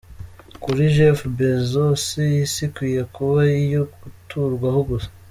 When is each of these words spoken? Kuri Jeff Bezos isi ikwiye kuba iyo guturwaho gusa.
Kuri 0.63 0.83
Jeff 0.95 1.19
Bezos 1.37 2.05
isi 2.41 2.61
ikwiye 2.67 3.01
kuba 3.15 3.39
iyo 3.63 3.81
guturwaho 4.01 4.79
gusa. 4.89 5.09